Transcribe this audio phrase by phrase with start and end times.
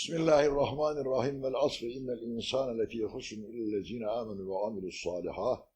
[0.00, 5.68] Bismillahirrahmanirrahim vel asri innel insane lefî husn illezine amenu ve amilus salihat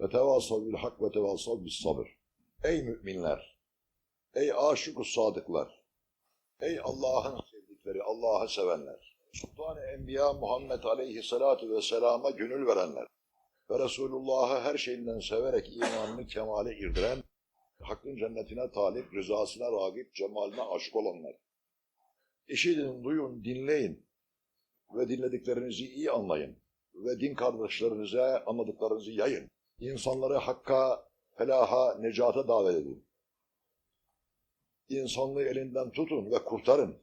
[0.00, 2.08] ve tevasav bil hak ve tevasav bis sabır.
[2.64, 3.56] Ey müminler!
[4.34, 5.84] Ey aşık sadıklar!
[6.60, 9.16] Ey Allah'ın sevdikleri, Allah'ı sevenler!
[9.32, 13.06] Sultan-ı Enbiya Muhammed Aleyhisselatu Vesselam'a gönül verenler
[13.70, 17.22] ve Resulullah'ı her şeyinden severek imanını kemale irdiren,
[17.80, 21.47] hakkın cennetine talip, rızasına ragip, cemaline aşık olanlar.
[22.48, 24.06] İşidin, duyun, dinleyin
[24.94, 26.56] ve dinlediklerinizi iyi anlayın
[26.94, 29.50] ve din kardeşlerinize anladıklarınızı yayın.
[29.78, 31.08] İnsanları hakka,
[31.38, 33.08] felaha, necata davet edin.
[34.88, 37.02] İnsanlığı elinden tutun ve kurtarın.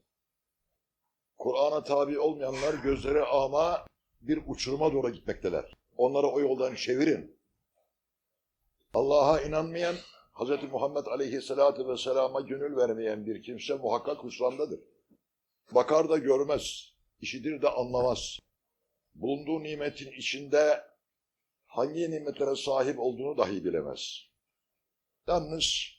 [1.38, 3.86] Kur'an'a tabi olmayanlar gözleri ama
[4.22, 5.74] bir uçuruma doğru gitmekteler.
[5.98, 7.40] Onları o yoldan çevirin.
[8.94, 9.96] Allah'a inanmayan,
[10.34, 10.72] Hz.
[10.72, 14.80] Muhammed Aleyhisselatü Vesselam'a gönül vermeyen bir kimse muhakkak husrandadır.
[15.72, 18.40] Bakar da görmez, işitir de anlamaz.
[19.16, 20.84] Bulunduğu nimetin içinde
[21.66, 24.21] hangi nimetlere sahip olduğunu dahi bilemez.
[25.27, 25.96] Yalnız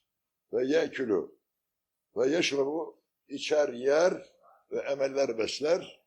[0.52, 1.36] ve yekülü
[2.16, 4.12] ve yeşrebu içer yer
[4.70, 6.00] ve emeller besler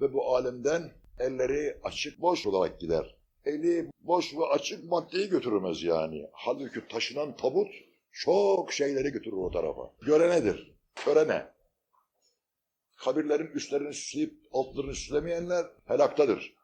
[0.00, 3.16] ve bu alemden elleri açık boş olarak gider.
[3.44, 6.26] Eli boş ve açık maddeyi götürmez yani.
[6.32, 7.68] Halbuki taşınan tabut
[8.12, 9.90] çok şeyleri götürür o tarafa.
[10.00, 11.53] Görenedir, körene.
[12.96, 16.54] Kabirlerin üstlerini süsleyip altlarını süslemeyenler helaktadır.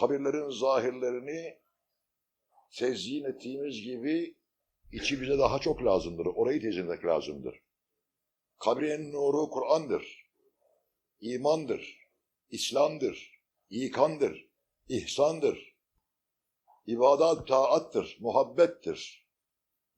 [0.00, 1.58] Kabirlerin zahirlerini
[2.78, 4.36] tezyin ettiğimiz gibi
[4.92, 6.26] içi bize daha çok lazımdır.
[6.26, 7.62] Orayı tezyin etmek lazımdır.
[8.58, 10.30] Kabrin nuru Kur'an'dır.
[11.20, 12.08] imandır,
[12.50, 14.48] İslam'dır, ikandır,
[14.88, 15.76] ihsandır.
[16.86, 19.26] İbadat taattır, muhabbettir.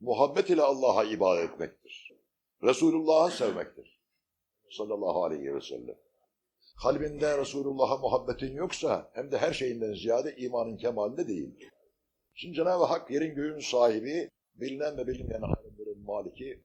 [0.00, 2.12] Muhabbet ile Allah'a ibadet etmektir.
[2.62, 4.01] Resulullah'ı sevmektir.
[4.76, 5.96] Sallallahu aleyhi ve sellem.
[6.82, 11.70] Kalbinde Resulullah'a muhabbetin yoksa hem de her şeyinden ziyade imanın kemalinde değil.
[12.34, 16.62] Şimdi Cenab-ı Hak yerin göğün sahibi, bilinen ve bilinmeyen alemlerin maliki,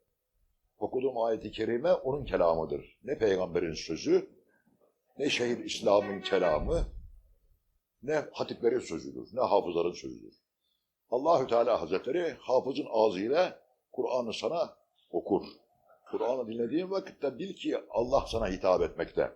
[0.77, 2.97] okuduğum ayeti kerime onun kelamıdır.
[3.03, 4.29] Ne peygamberin sözü,
[5.17, 6.87] ne şehir İslam'ın kelamı,
[8.03, 10.33] ne hatiplerin sözüdür, ne hafızların sözüdür.
[11.09, 13.59] Allahü Teala Hazretleri hafızın ağzıyla
[13.91, 14.77] Kur'an'ı sana
[15.11, 15.43] okur.
[16.11, 19.31] Kur'an'ı dinlediğin vakitte bil ki Allah sana hitap etmekte.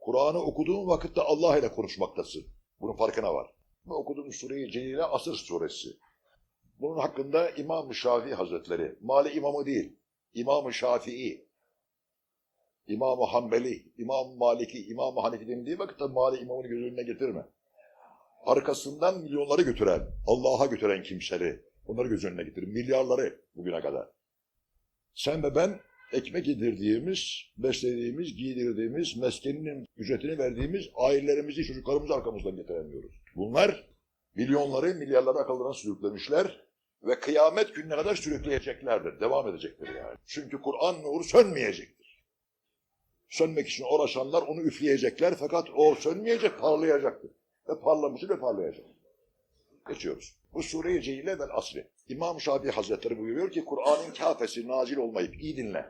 [0.00, 2.46] Kur'an'ı okuduğun vakitte Allah ile konuşmaktasın.
[2.80, 3.50] Bunun farkına var.
[3.84, 5.88] Bu okuduğum sure-i Celile Asır suresi.
[6.80, 9.96] Bunun hakkında İmam-ı Şafii Hazretleri, Mali imamı değil,
[10.34, 11.48] İmam-ı Şafii,
[12.86, 17.46] İmam-ı Hanbeli, İmam-ı Maliki, İmam-ı Hanefi denildiği vakitte Mali imamını göz önüne getirme.
[18.46, 22.68] Arkasından milyonları götüren, Allah'a götüren kimseleri, onları göz önüne getirin.
[22.68, 24.08] Milyarları bugüne kadar.
[25.14, 25.80] Sen ve ben
[26.12, 33.12] ekmek yedirdiğimiz, beslediğimiz, giydirdiğimiz, meskeninin ücretini verdiğimiz ailelerimizi, çocuklarımızı arkamızdan getiremiyoruz.
[33.36, 33.88] Bunlar
[34.34, 36.64] milyonları, milyarları akıllarına sürüklemişler
[37.02, 40.16] ve kıyamet gününe kadar sürükleyeceklerdir, devam edecektir yani.
[40.26, 42.22] Çünkü Kur'an nuru sönmeyecektir.
[43.28, 47.30] Sönmek için uğraşanlar onu üfleyecekler fakat o sönmeyecek, parlayacaktır.
[47.68, 48.86] Ve parlamışı ve parlayacak.
[49.88, 50.36] Geçiyoruz.
[50.52, 51.86] Bu sure-i Cehile vel asri.
[52.12, 55.86] İmam Şafii Hazretleri buyuruyor ki Kur'an'ın kafesi nazil olmayıp iyi dinle.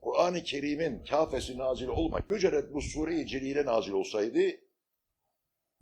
[0.00, 4.40] Kur'an-ı Kerim'in kafesi nazil olmayıp mücerret bu sure-i Celile nazil olsaydı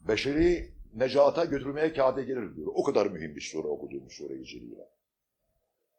[0.01, 2.73] beşeri necata götürmeye kâde gelir diyor.
[2.75, 4.89] O kadar mühim bir sure okuduğumuz sure-i Celile.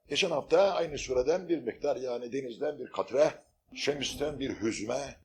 [0.07, 3.31] Geçen hafta aynı sureden bir miktar yani denizden bir katre,
[3.75, 5.15] şemisten bir hüzme,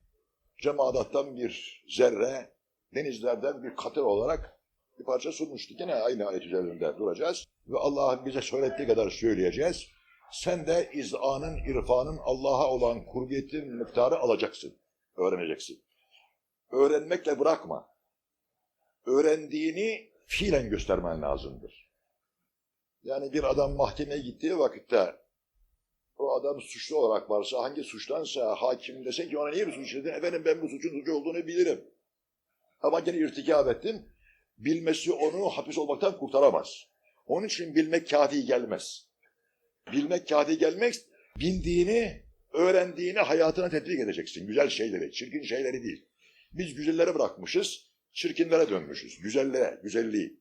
[0.59, 2.50] cemadattan bir zerre,
[2.94, 4.59] denizlerden bir katır olarak
[5.00, 5.81] bir parça sunmuştuk.
[5.81, 7.47] Yine aynı ayet üzerinde duracağız.
[7.69, 9.87] Ve Allah'ın bize söylediği kadar söyleyeceğiz.
[10.33, 14.78] Sen de izanın, irfanın, Allah'a olan kurbiyetin miktarı alacaksın.
[15.16, 15.84] Öğreneceksin.
[16.72, 17.89] Öğrenmekle bırakma.
[19.06, 21.91] Öğrendiğini fiilen göstermen lazımdır.
[23.03, 25.16] Yani bir adam mahkemeye gittiği vakitte
[26.16, 30.09] o adam suçlu olarak varsa, hangi suçtansa hakim dese ki ona niye bir suç işledin?
[30.09, 31.84] Efendim ben bu suçun suçu olduğunu bilirim.
[32.80, 34.07] Ama gene irtikap ettim.
[34.60, 36.84] Bilmesi onu hapis olmaktan kurtaramaz.
[37.27, 39.09] Onun için bilmek kafi gelmez.
[39.92, 41.07] Bilmek kafi gelmez,
[41.39, 42.22] bildiğini,
[42.53, 44.47] öğrendiğini hayatına tetbik edeceksin.
[44.47, 46.07] Güzel şeyleri, çirkin şeyleri değil.
[46.53, 49.18] Biz güzelleri bırakmışız, çirkinlere dönmüşüz.
[49.18, 50.41] Güzellere, güzelliği.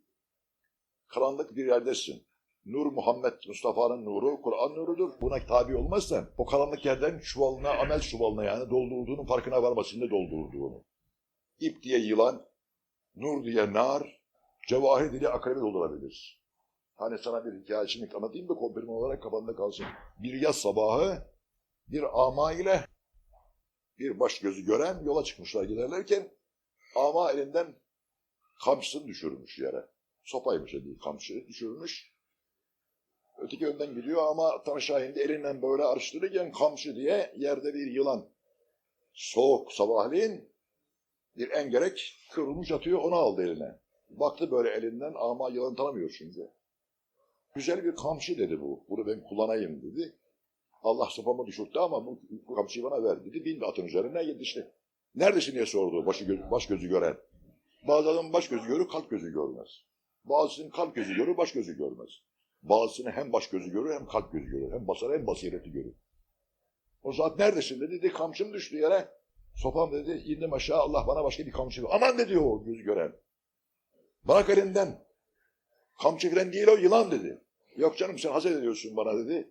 [1.08, 2.28] Karanlık bir yerdesin.
[2.66, 5.22] Nur Muhammed Mustafa'nın nuru, Kur'an nurudur.
[5.22, 10.86] Buna tabi olmazsan o karanlık yerden çuvalına, amel çuvalına yani doldurduğunun farkına varmasında doldurduğunu.
[11.60, 12.49] İp diye yılan,
[13.16, 14.22] nur diye nar,
[14.68, 16.40] cevahir diye akrebi doldurabilir.
[16.96, 19.86] Hani sana bir hikayesini anlatayım da kompirme olarak kafanda kalsın.
[20.24, 21.28] Bir yaz sabahı
[21.88, 22.86] bir ama ile
[24.00, 26.32] bir baş gözü gören yola çıkmışlar giderlerken
[26.96, 27.76] ama elinden
[28.64, 29.86] kamçısını düşürmüş yere.
[30.24, 32.14] Sopaymış dediği kamçıyı düşürmüş.
[33.38, 38.30] Öteki önden gidiyor ama tam şahinde elinden böyle araştırırken kamçı diye yerde bir yılan.
[39.14, 40.49] Soğuk sabahleyin
[41.38, 43.80] bir engerek kıvrılmış atıyor onu aldı eline.
[44.10, 46.50] Baktı böyle elinden ama yılan tanımıyor çünkü.
[47.56, 48.86] Güzel bir kamçı dedi bu.
[48.90, 50.16] Bunu ben kullanayım dedi.
[50.84, 53.46] Allah sopamı düşürttü ama bu, bu kamçıyı bana ver dedi.
[53.46, 54.72] Bindi atın üzerine yetişti.
[55.16, 57.18] Neredesin diye sordu başı göz, baş gözü gören.
[57.88, 59.68] Bazı adamın baş gözü görür, kalp gözü görmez.
[60.24, 62.10] Bazısının kalp gözü görür, baş gözü görmez.
[62.64, 64.72] Bazısının hem baş gözü görür hem kalp gözü görür.
[64.72, 65.94] Hem basar hem basireti görür.
[67.04, 69.19] O zat neredesin dedi kamçım düştü yere.
[69.62, 70.12] Sopam dedi.
[70.12, 71.90] indim aşağı Allah bana başka bir kamçı ver.
[71.92, 73.16] Aman dedi o gözü gören.
[74.28, 75.06] Bırak elinden.
[76.02, 77.42] Kamçı falan değil o yılan dedi.
[77.78, 79.50] Yok canım sen hazır ediyorsun bana dedi.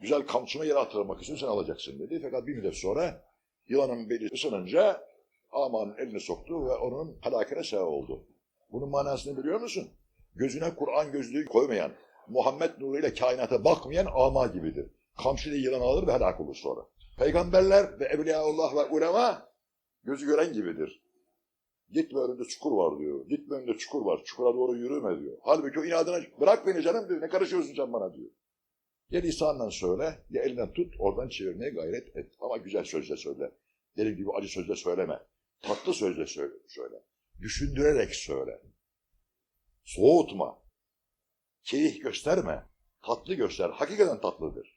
[0.00, 2.20] Güzel kamçımı yere attırmak için sen alacaksın dedi.
[2.22, 3.24] Fakat bir müddet sonra
[3.68, 5.08] yılanın beli ısınınca
[5.52, 8.26] amanın elini soktu ve onun halakine sebep oldu.
[8.72, 9.88] Bunun manasını biliyor musun?
[10.34, 11.92] Gözüne Kur'an gözlüğü koymayan,
[12.28, 14.90] Muhammed nuruyla kainata bakmayan ama gibidir.
[15.22, 16.80] Kamçıyla yılan alır ve helak olur sonra.
[17.16, 19.48] Peygamberler ve Evliyaullah ve ulema
[20.04, 21.02] gözü gören gibidir.
[21.90, 23.28] Gitme önünde çukur var diyor.
[23.28, 24.22] Gitme önünde çukur var.
[24.24, 25.38] Çukura doğru yürüme diyor.
[25.42, 27.20] Halbuki o inadına bırak beni canım diyor.
[27.22, 28.30] Ne karışıyorsun sen bana diyor.
[29.10, 32.32] Ya lisanla söyle ya elinden tut oradan çevirmeye gayret et.
[32.40, 33.52] Ama güzel sözle söyle.
[33.96, 35.20] Deli gibi acı sözle söyleme.
[35.60, 36.54] Tatlı sözle söyle.
[36.68, 37.02] söyle.
[37.40, 38.62] Düşündürerek söyle.
[39.84, 40.62] Soğutma.
[41.64, 42.66] Keyif gösterme.
[43.02, 43.70] Tatlı göster.
[43.70, 44.75] Hakikaten tatlıdır.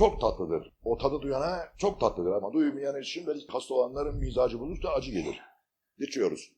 [0.00, 0.72] Çok tatlıdır.
[0.84, 5.40] O tadı duyana çok tatlıdır ama duymayan için böyle hasta olanların mizacı bozuksa acı gelir.
[5.98, 6.52] Geçiyoruz.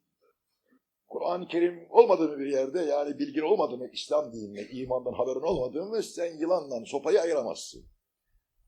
[1.09, 6.03] Kur'an-ı Kerim olmadığı bir yerde yani bilgin olmadığı mı İslam dinine, imandan haberin olmadığı mı
[6.03, 7.85] sen yılanla sopayı ayıramazsın.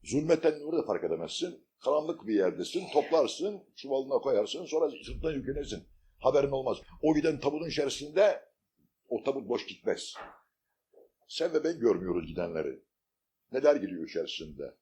[0.05, 1.67] Zulmetten nuru da fark edemezsin.
[1.85, 5.85] Karanlık bir yerdesin, toplarsın, çuvalına koyarsın, sonra sırtına yüklenirsin.
[6.19, 6.79] Haberin olmaz.
[7.03, 8.43] O giden tabutun içerisinde
[9.09, 10.15] o tabut boş gitmez.
[11.29, 12.84] Sen ve ben görmüyoruz gidenleri.
[13.55, 14.75] Neler gidiyor içerisinde.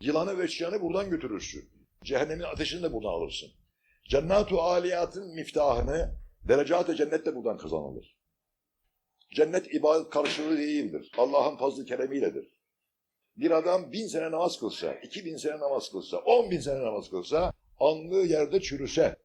[0.00, 1.70] Yılanı ve çıyanı buradan götürürsün.
[2.04, 3.50] Cehennemin ateşini de buradan alırsın.
[4.08, 6.14] Cennet-u aliyatın miftahını
[6.48, 8.16] derecat-ı cennet de buradan kazanılır.
[9.34, 11.12] Cennet ibadet karşılığı değildir.
[11.18, 12.56] Allah'ın fazlı keremiyledir.
[13.36, 17.10] Bir adam bin sene namaz kılsa, iki bin sene namaz kılsa, on bin sene namaz
[17.10, 19.16] kılsa, anlığı yerde çürüse,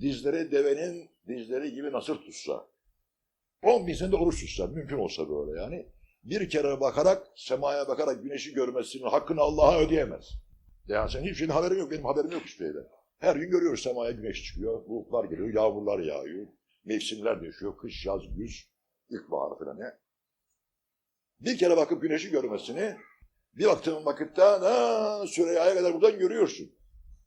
[0.00, 2.66] dizleri devenin dizleri gibi nasır tutsa,
[3.62, 5.86] on bin sene de oruç tutsa, mümkün olsa böyle yani,
[6.22, 10.30] bir kere bakarak, semaya bakarak güneşi görmesinin hakkını Allah'a ödeyemez.
[10.88, 12.86] Yani senin hiçbir şeyin haberin yok, benim haberim yok hiçbir şeyden.
[13.18, 16.46] Her gün görüyoruz semaya güneş çıkıyor, bulutlar geliyor, yağmurlar yağıyor,
[16.84, 18.70] mevsimler değişiyor, kış, yaz, güz,
[19.10, 19.94] ilkbahar falan ne.
[21.40, 22.96] Bir kere bakıp güneşi görmesini,
[23.54, 26.72] bir baktığın vakitte na, Süreyya'ya kadar buradan görüyorsun.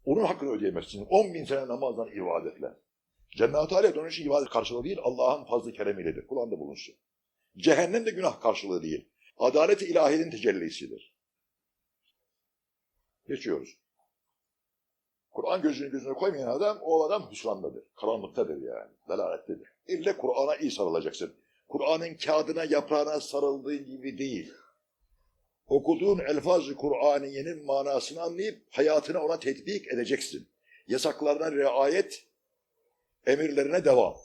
[0.05, 1.05] Onun hakkını ödeyemezsin.
[1.09, 2.67] On bin sene namazdan ibadetle.
[3.37, 6.27] Cennet-i Aliyet onun için ibadet karşılığı değil, Allah'ın fazlı keremiyledir.
[6.27, 6.95] Kulağında bulunsun.
[7.57, 9.09] Cehennem de günah karşılığı değil.
[9.37, 11.13] Adalet-i ilahinin tecellisidir.
[13.27, 13.77] Geçiyoruz.
[15.31, 17.83] Kur'an gözünü gözüne koymayan adam, o adam hüsrandadır.
[17.95, 18.91] Karanlıktadır yani.
[19.09, 19.67] Delalettedir.
[19.87, 21.33] İlle Kur'an'a iyi sarılacaksın.
[21.67, 24.53] Kur'an'ın kağıdına, yaprağına sarıldığı gibi değil.
[25.67, 30.47] Okuduğun elfaz-ı Kur'aniyenin manasını anlayıp hayatına ona tetbik edeceksin.
[30.87, 32.25] Yasaklarına riayet,
[33.25, 34.15] emirlerine devam.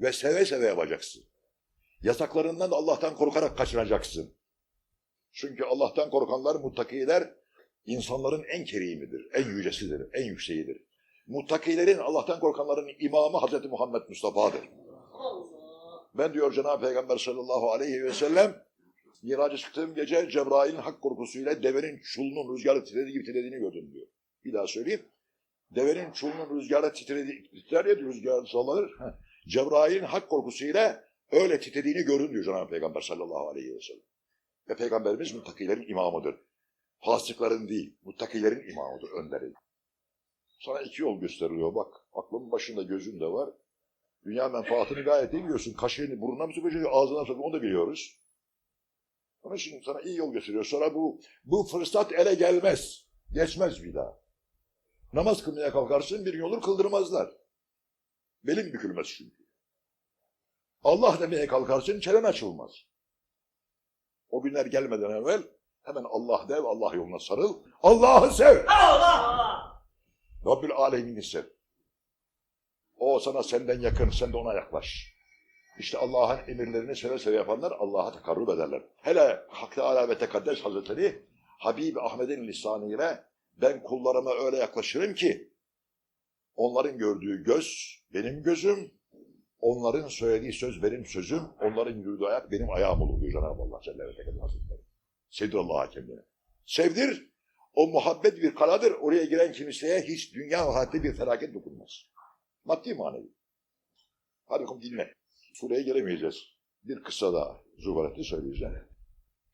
[0.00, 1.24] Ve seve seve yapacaksın.
[2.02, 4.34] Yasaklarından da Allah'tan korkarak kaçınacaksın.
[5.32, 7.34] Çünkü Allah'tan korkanlar, muttakiler
[7.86, 10.84] insanların en kerimidir, en yücesidir, en yükseğidir.
[11.26, 14.60] Muttakilerin, Allah'tan korkanların imamı Hazreti Muhammed Mustafa'dır.
[16.14, 18.62] Ben diyor Cenab-ı Peygamber sallallahu aleyhi ve sellem
[19.22, 24.06] Miraca çıktığım gece Cebrail'in hak korkusuyla devenin çulunun rüzgarı titrediği gibi titrediğini gördüm diyor.
[24.44, 25.02] Bir daha söyleyeyim.
[25.70, 28.90] Devenin çulunun rüzgarı titrediği, titrer ya rüzgar sallanır.
[29.48, 34.02] Cebrail'in hak korkusuyla öyle titrediğini gördüm diyor Cenab-ı Peygamber sallallahu aleyhi ve sellem.
[34.68, 36.36] Ve Peygamberimiz muttakilerin imamıdır.
[37.04, 39.52] Fasıkların değil, muttakilerin imamıdır, önderi.
[40.60, 41.94] Sana iki yol gösteriliyor bak.
[42.12, 43.50] Aklın başında gözün de var.
[44.24, 45.72] Dünya menfaatini gayet iyi biliyorsun.
[45.72, 48.18] Kaşığını burnuna mı sokacak, ağzına mı sokacak onu da biliyoruz.
[49.42, 50.64] Onun için sana iyi yol gösteriyor.
[50.64, 53.06] Sonra bu, bu fırsat ele gelmez.
[53.32, 54.20] Geçmez bir daha.
[55.12, 57.30] Namaz kılmaya kalkarsın bir gün olur kıldırmazlar.
[58.44, 59.41] Belin bükülmez çünkü.
[60.84, 62.72] Allah demeye kalkarsın çelen açılmaz.
[64.30, 65.42] O günler gelmeden evvel
[65.82, 67.62] hemen Allah dev, Allah yoluna sarıl.
[67.82, 68.64] Allah'ı sev.
[68.68, 69.82] Allah!
[70.46, 71.44] Rabbül alemini sev.
[72.96, 75.12] O sana senden yakın, sen de ona yaklaş.
[75.78, 78.82] İşte Allah'ın emirlerini seve seve yapanlar Allah'a tekarrub ederler.
[78.96, 81.26] Hele Hak Teala ve Tekaddes Hazretleri
[81.58, 83.24] Habib Ahmet'in lisanıyla
[83.56, 85.52] Ben kullarıma öyle yaklaşırım ki
[86.56, 88.94] onların gördüğü göz benim gözüm,
[89.62, 94.06] onların söylediği söz benim sözüm, onların yürüdüğü ayak benim ayağım olur diyor Cenab-ı Allah Celle
[94.06, 94.80] ve Tekadür Hazretleri.
[95.30, 96.20] Sevdir Allah'a kendini.
[96.66, 97.30] Sevdir,
[97.74, 98.92] o muhabbet bir kaladır.
[98.92, 102.06] Oraya giren kimseye hiç dünya hayatta bir felaket dokunmaz.
[102.64, 103.32] Maddi manevi.
[104.46, 105.14] Hadi bakalım dinle.
[105.54, 106.36] Sureye gelemeyeceğiz.
[106.84, 108.74] Bir kısa daha Zubaret'i söyleyeceğim.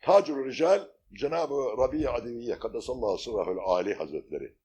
[0.02, 4.56] Tacur Rical Cenab-ı Rabbi Adeviye Kaddesallahu Sırrahül Ali Hazretleri.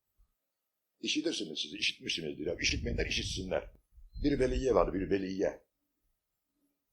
[1.01, 2.45] İşitirsiniz siz, işitmişsinizdir.
[2.45, 2.55] Ya.
[2.62, 3.83] İşitmeyenler işitsinler.
[4.24, 5.63] Bir veliye var, bir veliye.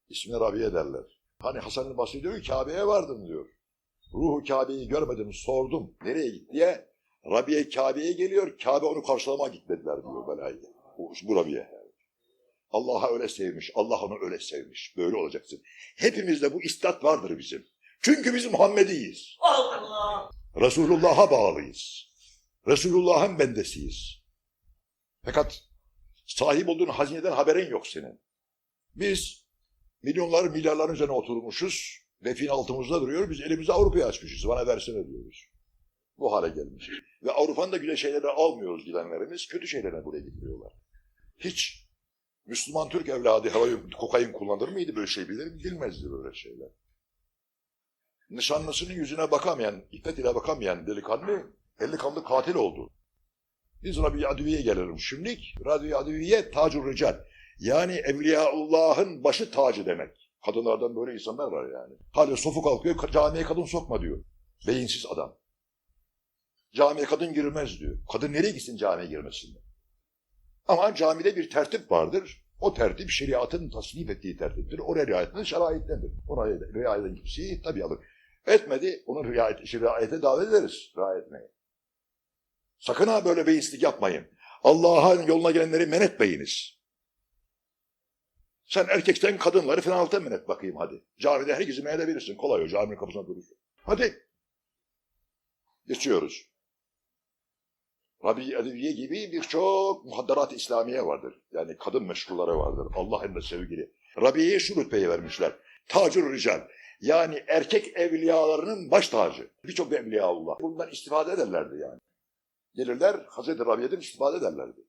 [0.08, 1.04] İsmini Rabiye derler.
[1.38, 3.48] Hani Hasan-ı diyor ki Kabe'ye vardım diyor.
[4.14, 5.94] Ruhu Kabe'yi görmedim, sordum.
[6.04, 6.90] Nereye git diye.
[7.26, 10.60] Rabiye Kabe'ye geliyor, Kabe onu karşılamaya gitmediler diyor belayı.
[10.98, 11.68] Bu, bu Rabiye.
[12.70, 14.94] Allah'a öyle sevmiş, Allah onu öyle sevmiş.
[14.96, 15.62] Böyle olacaksın.
[15.96, 17.66] Hepimizde bu istat vardır bizim.
[18.02, 19.36] Çünkü biz Muhammediyiz.
[19.40, 20.30] Allah.
[20.60, 22.10] Resulullah'a bağlıyız.
[22.68, 24.20] Resulullah'ın bendesiyiz.
[25.24, 25.69] Fakat
[26.36, 28.20] sahip olduğun hazineden haberin yok senin.
[28.94, 29.44] Biz
[30.02, 32.00] milyonlar milyarların üzerine oturmuşuz.
[32.24, 33.30] Refin altımızda duruyor.
[33.30, 34.48] Biz elimizi Avrupa'ya açmışız.
[34.48, 35.44] Bana versene diyoruz.
[36.18, 36.94] Bu hale gelmişiz.
[37.22, 39.48] Ve Avrupa'nın da güzel şeyleri almıyoruz gidenlerimiz.
[39.48, 40.72] Kötü şeylerine buraya gidiyorlar.
[41.38, 41.88] Hiç
[42.46, 45.64] Müslüman Türk evladı havayı kokain kullanır mıydı böyle şey bilir?
[45.64, 46.68] Bilmezdi böyle şeyler.
[48.30, 52.92] Nişanlısının yüzüne bakamayan, iffet ile bakamayan delikanlı, elli kanlı katil oldu.
[53.82, 55.54] Biz Rabi Adivi'ye gelelim şimdilik.
[55.66, 57.16] Rabi Adivi'ye tacur rical.
[57.58, 60.30] Yani Evliyaullah'ın başı tacı demek.
[60.44, 61.94] Kadınlardan böyle insanlar var yani.
[62.12, 64.24] Hala sofu kalkıyor, ka- camiye kadın sokma diyor.
[64.66, 65.36] Beyinsiz adam.
[66.74, 67.98] Camiye kadın girmez diyor.
[68.12, 69.58] Kadın nereye gitsin camiye girmesin?
[70.66, 72.44] Ama camide bir tertip vardır.
[72.60, 74.78] O tertip şeriatın tasnif ettiği tertiptir.
[74.78, 76.10] Oraya riayetin şeraitlendir.
[76.28, 77.98] Ona riayet eden kimseyi tabii alır.
[78.46, 80.92] Etmedi, onu riayet, işte riayete davet ederiz.
[80.96, 81.50] Riayet etmeye.
[82.80, 84.26] Sakın ha böyle beyinsizlik yapmayın.
[84.62, 86.80] Allah'ın yoluna gelenleri men etmeyiniz.
[88.64, 91.04] Sen erkekten kadınları fenalıktan men et bakayım hadi.
[91.18, 92.36] Camide herkesi men edebilirsin.
[92.36, 93.56] Kolay o caminin kapısına durursun.
[93.76, 94.26] Hadi.
[95.86, 96.50] Geçiyoruz.
[98.24, 101.40] Rabi Edeviye gibi birçok muhadderat İslamiye vardır.
[101.52, 102.92] Yani kadın meşruları vardır.
[102.94, 103.92] Allah emre sevgili.
[104.22, 105.52] Rabi'ye şu rütbeyi vermişler.
[105.88, 106.60] Tacur rical.
[107.00, 109.50] Yani erkek evliyalarının baş tacı.
[109.64, 110.60] Birçok evliyaullah.
[110.60, 112.00] Bundan istifade ederlerdi yani.
[112.74, 114.80] Gelirler Hazreti Rabi'den istifade ederlerdi.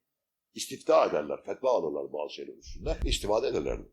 [0.54, 2.98] İstifta ederler, fetva alırlar bazı şeyler üstünde.
[3.06, 3.92] istifade ederlerdi.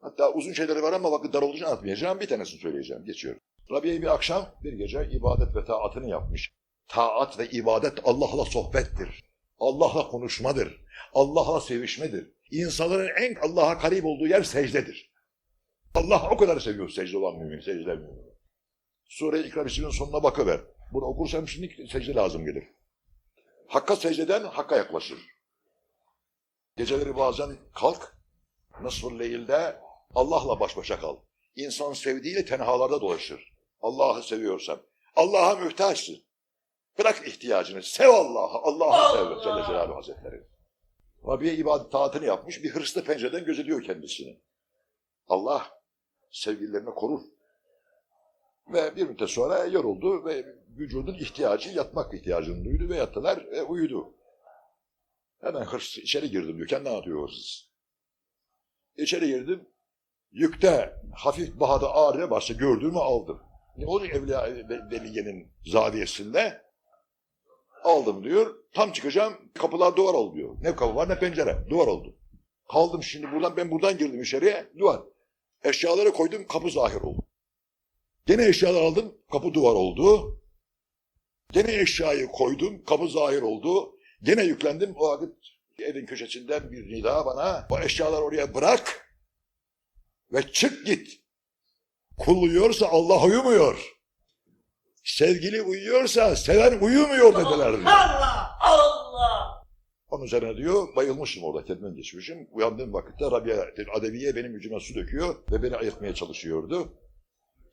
[0.00, 2.20] Hatta uzun şeyleri var ama vakit dar olduğu anlatmayacağım.
[2.20, 3.04] Bir tanesini söyleyeceğim.
[3.04, 3.40] Geçiyorum.
[3.70, 6.52] Rabi'ye bir akşam bir gece ibadet ve taatını yapmış.
[6.88, 9.24] Taat ve ibadet Allah'la sohbettir.
[9.58, 10.84] Allah'la konuşmadır.
[11.14, 12.32] Allah'la sevişmedir.
[12.50, 15.10] İnsanların en Allah'a karip olduğu yer secdedir.
[15.94, 18.30] Allah o kadar seviyor secde olan mümin, secde mümin.
[19.08, 20.60] Sure-i İkra Bismillah'ın sonuna bakıver.
[20.92, 22.64] Bunu okursam şimdi secde lazım gelir.
[23.70, 25.18] Hakka secdeden Hakka yaklaşır.
[26.76, 28.16] Geceleri bazen kalk,
[28.82, 29.80] nasıl leylde
[30.14, 31.16] Allah'la baş başa kal.
[31.56, 33.52] İnsan sevdiğiyle tenhalarda dolaşır.
[33.82, 34.80] Allah'ı seviyorsan.
[35.16, 36.22] Allah'a mühtaçsın.
[36.98, 37.82] Bırak ihtiyacını.
[37.82, 38.58] Sev Allah'ı.
[38.62, 39.42] Allah'ı sev Allah!
[39.42, 40.42] Celle Celaluhu Hazretleri.
[41.26, 42.64] Rabbiye ibadet taatını yapmış.
[42.64, 44.40] Bir hırslı pencereden gözetiyor kendisini.
[45.28, 45.80] Allah
[46.30, 47.20] sevgililerini korur.
[48.72, 50.46] Ve bir müddet sonra yoruldu ve
[50.78, 54.14] vücudun ihtiyacı yatmak ihtiyacını duydu ve yattılar ve uyudu.
[55.40, 56.68] Hemen hırs içeri girdim diyor.
[56.68, 57.70] Kendi anlatıyor hırsız.
[58.96, 59.68] İçeri girdim.
[60.32, 63.42] Yükte hafif bahada ağır ne varsa gördüğümü aldım.
[63.76, 64.42] Ne oluyor Evliya
[64.90, 66.62] Veliye'nin zaviyesinde?
[67.84, 68.54] Aldım diyor.
[68.74, 69.34] Tam çıkacağım.
[69.54, 70.56] Kapılar duvar oldu diyor.
[70.60, 71.66] Ne kapı var ne pencere.
[71.70, 72.16] Duvar oldu.
[72.72, 73.56] Kaldım şimdi buradan.
[73.56, 74.70] Ben buradan girdim içeriye.
[74.78, 75.00] Duvar.
[75.64, 76.46] Eşyaları koydum.
[76.46, 77.19] Kapı zahir oldu.
[78.30, 79.14] Gene eşyalar aldım.
[79.32, 80.38] Kapı duvar oldu.
[81.52, 82.84] Gene eşyayı koydum.
[82.84, 83.90] Kapı zahir oldu.
[84.22, 84.94] Gene yüklendim.
[84.96, 85.34] O vakit
[85.78, 87.66] evin köşesinden bir nida bana.
[87.70, 89.12] O eşyaları oraya bırak.
[90.32, 91.20] Ve çık git.
[92.18, 93.92] Kul uyuyorsa Allah uyumuyor.
[95.04, 97.84] Sevgili uyuyorsa seven uyumuyor dediler diyor.
[97.84, 98.58] Allah.
[98.60, 99.64] Allah.
[100.10, 102.48] Onun üzerine diyor bayılmışım orada kendimden geçmişim.
[102.52, 106.92] Uyandığım vakitte Rabia Adeviye benim yüzüme su döküyor ve beni ayırtmaya çalışıyordu.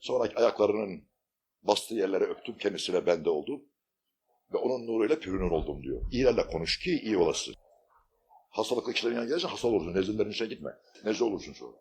[0.00, 1.04] Sonra ayaklarının
[1.62, 3.62] bastığı yerlere öptüm kendisine bende oldum.
[4.52, 6.02] Ve onun nuruyla pürünür oldum diyor.
[6.12, 7.54] İyilerle konuş ki iyi olasın.
[8.50, 9.94] Hastalıklı kişilerin yanına gelirsen hasta olursun.
[9.94, 10.70] Nezlelerin içine gitme.
[11.04, 11.76] Nezle olursun sonra.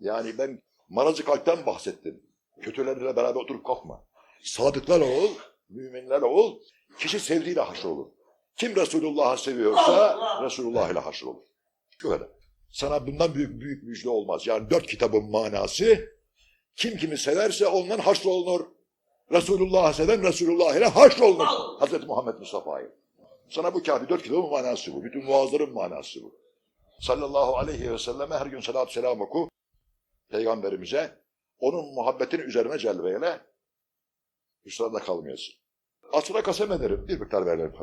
[0.00, 2.22] Yani ben marazı kalpten bahsettim.
[2.60, 4.04] Kötülerle beraber oturup kalkma.
[4.42, 5.30] Sadıklar ol,
[5.68, 6.60] müminler ol.
[6.98, 8.06] Kişi sevdiğiyle haşr olur.
[8.56, 10.18] Kim Resulullah'ı seviyorsa!
[10.44, 11.42] Resulullah ile haşr olur.
[11.98, 12.28] Kadar.
[12.72, 14.46] Sana bundan büyük büyük müjde olmaz.
[14.46, 16.08] Yani dört kitabın manası
[16.76, 18.66] kim kimi severse ondan haşr olunur.
[19.32, 21.46] Resulullah seven Resulullah ile haşrolunur.
[21.78, 22.92] Hazreti Muhammed Mustafa'yı.
[23.48, 25.04] Sana bu kafi dört kitabın manası bu.
[25.04, 26.34] Bütün vaazların manası bu.
[27.00, 29.48] Sallallahu aleyhi ve selleme her gün salatü selam oku.
[30.28, 31.22] Peygamberimize.
[31.58, 33.40] Onun muhabbetini üzerine celbeyle.
[34.64, 35.54] Üstadda kalmayasın.
[36.12, 37.08] Asra kasem ederim.
[37.08, 37.74] Bir miktar verelim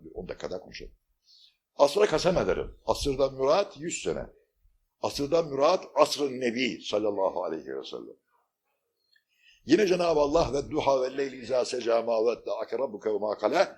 [0.00, 0.92] bir 10 dakika daha konuşalım.
[1.76, 2.78] Asra kasem ederim.
[2.86, 4.26] Asırdan mürat 100 sene.
[5.02, 8.16] Asırdan mürat asrın nebi sallallahu aleyhi ve sellem.
[9.66, 13.68] Yine Cenab-ı Allah ve duha ve leyli izâ secâmâ ve dâke rabbuke ve mâ kale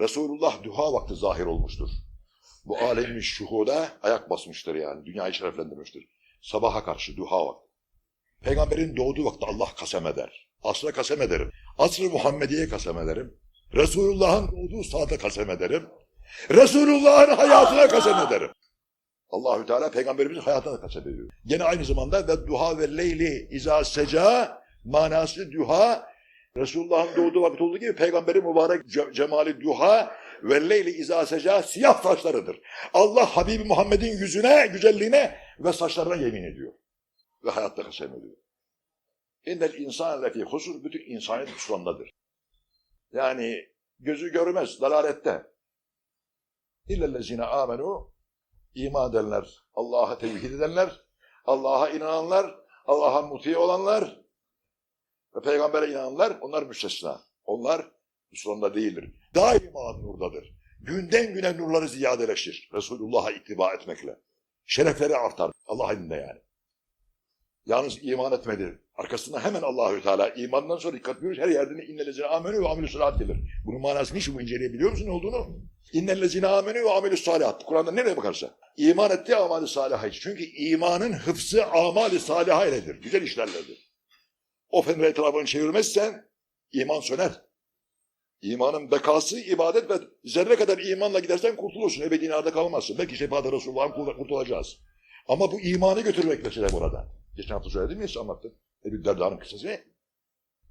[0.00, 1.88] Resulullah duha vakti zahir olmuştur.
[2.64, 5.06] Bu alemin şuhuda ayak basmıştır yani.
[5.06, 6.08] Dünyayı şereflendirmiştir.
[6.42, 7.68] Sabaha karşı duha vakti.
[8.42, 10.48] Peygamberin doğduğu vakti Allah kasem eder.
[10.62, 11.50] Asra kasem ederim.
[11.78, 13.38] Asr-ı Muhammediye kasem ederim.
[13.74, 15.88] Resulullah'ın doğduğu saate kasem ederim.
[16.50, 18.50] Resulullah'ın hayatına kasem ederim.
[19.32, 21.28] Allahü Teala peygamberimizin hayatına kasem ediyor.
[21.46, 26.12] Gene aynı zamanda ve duha ve leyli izâ seca manası duha
[26.56, 32.02] Resulullah'ın doğduğu vakit olduğu gibi peygamberin mübarek ce- cemali duha ve leyli izâ seca siyah
[32.02, 32.60] saçlarıdır.
[32.94, 36.72] Allah Habibi Muhammed'in yüzüne, güzelliğine ve saçlarına yemin ediyor.
[37.44, 38.36] Ve hayatta kasem ediyor.
[39.46, 42.10] İnnel insan lefî husur bütün insaniyet husrandadır.
[43.12, 43.68] Yani
[44.00, 45.42] gözü görmez, dalalette.
[46.88, 48.12] İllellezine amenu
[48.74, 51.00] iman edenler, Allah'a tevhid edenler,
[51.44, 52.54] Allah'a inananlar,
[52.86, 54.22] Allah'a muti olanlar
[55.36, 57.20] ve peygambere inananlar onlar müstesna.
[57.44, 57.90] Onlar
[58.30, 59.14] husranda değildir.
[59.34, 60.52] Daima nurdadır.
[60.80, 62.70] Günden güne nurları ziyadeleşir.
[62.74, 64.18] Resulullah'a ittiba etmekle.
[64.66, 65.52] Şerefleri artar.
[65.66, 66.40] Allah elinde yani.
[67.66, 68.78] Yalnız iman etmedi.
[68.96, 71.38] Arkasında hemen Allahü Teala imandan sonra dikkat ediyoruz.
[71.38, 73.36] Her yerde innellezine amenü ve amelü salat gelir.
[73.66, 75.60] Bunun manası niçin bu inceleyebiliyor musun ne olduğunu?
[75.92, 77.64] İnnellezine amenü ve amelü salihat.
[77.64, 78.54] Kur'an'da nereye bakarsa.
[78.76, 80.20] İman etti amali salihah için.
[80.20, 82.94] Çünkü imanın hıfzı amali salihah iledir.
[83.02, 83.92] Güzel işlerledir.
[84.70, 86.24] O fener etrafını çevirmezsen
[86.72, 87.30] iman söner.
[88.42, 92.02] İmanın bekası ibadet ve zerre kadar imanla gidersen kurtulursun.
[92.02, 92.98] Ebedi narda kalmazsın.
[92.98, 94.76] Belki şefaat Resulullah'ın kurt- kurtulacağız.
[95.28, 97.21] Ama bu imanı götürmek mesele burada.
[97.36, 98.54] Geçen hafta söyledim ya size anlattım.
[98.84, 99.80] Ebu Derda'nın kıssası.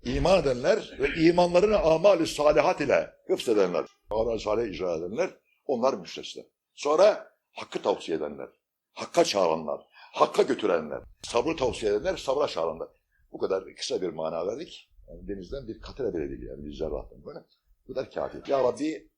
[0.03, 5.29] İman edenler ve imanlarını amali salihat ile hıfzedenler, amali salih icra edenler,
[5.65, 6.43] onlar müstesna.
[6.73, 8.49] Sonra hakkı tavsiye edenler,
[8.93, 12.89] hakka çağıranlar, hakka götürenler, sabrı tavsiye edenler, sabra çağıranlar.
[13.31, 14.89] Bu kadar kısa bir mana verdik.
[15.07, 17.39] Yani denizden bir katire bile değil yani bir zerrattan böyle.
[17.87, 18.51] Bu kadar kafi.
[18.51, 19.09] Ya Rabbi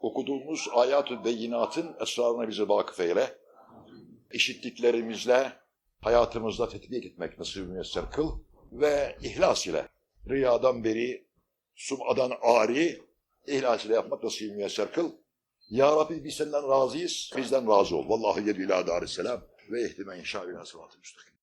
[0.00, 3.38] okuduğumuz ayat-ı beyinatın esrarına bizi vakıf eyle.
[4.32, 5.52] İşittiklerimizle
[6.04, 8.38] hayatımızda tetbik etmek nasip müyesser kıl
[8.72, 9.88] ve ihlas ile
[10.28, 11.26] riyadan beri,
[11.74, 13.02] sumadan ari,
[13.46, 15.12] ihlas ile yapmak nasip müyesser kıl.
[15.70, 18.08] Ya Rabbi biz senden razıyız, bizden razı ol.
[18.08, 21.33] Vallahi yedü ila darisselam ve ihtimen inşa ila sıratı müstakim.